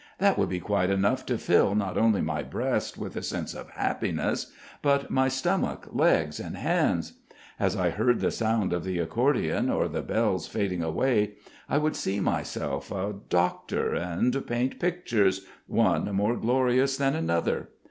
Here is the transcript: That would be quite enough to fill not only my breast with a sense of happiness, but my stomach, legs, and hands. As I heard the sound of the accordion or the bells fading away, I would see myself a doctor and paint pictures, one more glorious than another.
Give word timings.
That 0.17 0.35
would 0.39 0.49
be 0.49 0.59
quite 0.59 0.89
enough 0.89 1.27
to 1.27 1.37
fill 1.37 1.75
not 1.75 1.95
only 1.95 2.21
my 2.21 2.41
breast 2.41 2.97
with 2.97 3.15
a 3.15 3.21
sense 3.21 3.53
of 3.53 3.69
happiness, 3.69 4.51
but 4.81 5.11
my 5.11 5.27
stomach, 5.27 5.89
legs, 5.91 6.39
and 6.39 6.57
hands. 6.57 7.13
As 7.59 7.75
I 7.75 7.91
heard 7.91 8.19
the 8.19 8.31
sound 8.31 8.73
of 8.73 8.83
the 8.83 8.97
accordion 8.97 9.69
or 9.69 9.87
the 9.87 10.01
bells 10.01 10.47
fading 10.47 10.81
away, 10.81 11.33
I 11.69 11.77
would 11.77 11.95
see 11.95 12.19
myself 12.19 12.91
a 12.91 13.13
doctor 13.29 13.93
and 13.93 14.43
paint 14.47 14.79
pictures, 14.79 15.45
one 15.67 16.11
more 16.15 16.35
glorious 16.35 16.97
than 16.97 17.15
another. 17.15 17.69